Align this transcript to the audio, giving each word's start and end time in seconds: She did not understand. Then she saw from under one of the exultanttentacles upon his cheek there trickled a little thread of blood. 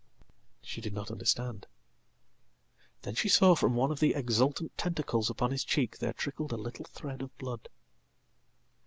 She 0.63 0.81
did 0.81 0.95
not 0.95 1.11
understand. 1.11 1.67
Then 3.03 3.13
she 3.13 3.29
saw 3.29 3.53
from 3.53 3.73
under 3.73 3.77
one 3.77 3.91
of 3.91 3.99
the 3.99 4.13
exultanttentacles 4.15 5.29
upon 5.29 5.51
his 5.51 5.63
cheek 5.63 5.99
there 5.99 6.11
trickled 6.13 6.51
a 6.53 6.57
little 6.57 6.85
thread 6.85 7.21
of 7.21 7.37
blood. 7.37 7.69